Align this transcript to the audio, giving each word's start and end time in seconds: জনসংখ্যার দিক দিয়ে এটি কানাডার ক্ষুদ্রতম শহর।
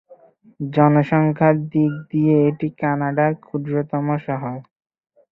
জনসংখ্যার 0.59 1.55
দিক 1.71 1.93
দিয়ে 2.09 2.35
এটি 2.49 2.67
কানাডার 2.79 3.31
ক্ষুদ্রতম 3.43 4.05
শহর। 4.25 4.57